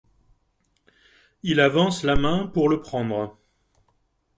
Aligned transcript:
Il 1.43 1.59
avance 1.59 2.01
la 2.01 2.15
main 2.15 2.47
pour 2.47 2.69
le 2.69 2.81
prendre. 2.81 3.37